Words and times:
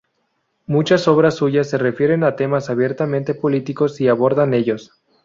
Muchas 0.65 1.07
obras 1.07 1.35
suyas 1.35 1.69
se 1.69 1.77
refieren 1.77 2.23
a 2.23 2.35
temas 2.35 2.71
abiertamente 2.71 3.35
políticos 3.35 4.01
y 4.01 4.07
abordan 4.07 4.55
ellos. 4.55 4.93